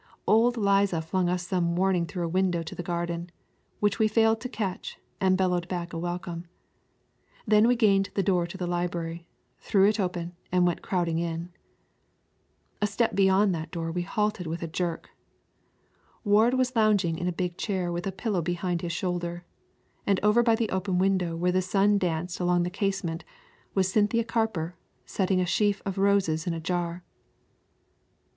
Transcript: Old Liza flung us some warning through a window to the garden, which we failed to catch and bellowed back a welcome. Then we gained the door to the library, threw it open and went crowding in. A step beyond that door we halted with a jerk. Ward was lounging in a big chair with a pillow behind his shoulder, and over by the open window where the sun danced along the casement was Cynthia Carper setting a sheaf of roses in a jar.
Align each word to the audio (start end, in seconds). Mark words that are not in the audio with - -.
Old 0.25 0.57
Liza 0.57 0.99
flung 0.99 1.29
us 1.29 1.45
some 1.47 1.75
warning 1.75 2.07
through 2.07 2.25
a 2.25 2.27
window 2.27 2.63
to 2.63 2.73
the 2.73 2.81
garden, 2.81 3.29
which 3.79 3.99
we 3.99 4.07
failed 4.07 4.41
to 4.41 4.49
catch 4.49 4.97
and 5.19 5.37
bellowed 5.37 5.67
back 5.67 5.93
a 5.93 5.99
welcome. 5.99 6.45
Then 7.45 7.67
we 7.67 7.75
gained 7.75 8.09
the 8.15 8.23
door 8.23 8.47
to 8.47 8.57
the 8.57 8.65
library, 8.65 9.27
threw 9.59 9.87
it 9.87 9.99
open 9.99 10.33
and 10.51 10.65
went 10.65 10.81
crowding 10.81 11.19
in. 11.19 11.49
A 12.81 12.87
step 12.87 13.13
beyond 13.13 13.53
that 13.53 13.69
door 13.69 13.91
we 13.91 14.01
halted 14.01 14.47
with 14.47 14.63
a 14.63 14.67
jerk. 14.67 15.11
Ward 16.23 16.55
was 16.55 16.75
lounging 16.75 17.19
in 17.19 17.27
a 17.27 17.31
big 17.31 17.55
chair 17.55 17.91
with 17.91 18.07
a 18.07 18.11
pillow 18.11 18.41
behind 18.41 18.81
his 18.81 18.91
shoulder, 18.91 19.45
and 20.07 20.19
over 20.23 20.41
by 20.41 20.55
the 20.55 20.69
open 20.71 20.97
window 20.97 21.35
where 21.35 21.51
the 21.51 21.61
sun 21.61 21.99
danced 21.99 22.39
along 22.39 22.63
the 22.63 22.71
casement 22.71 23.23
was 23.75 23.91
Cynthia 23.91 24.23
Carper 24.23 24.75
setting 25.05 25.39
a 25.39 25.45
sheaf 25.45 25.79
of 25.85 25.99
roses 25.99 26.47
in 26.47 26.55
a 26.55 26.59
jar. 26.59 27.03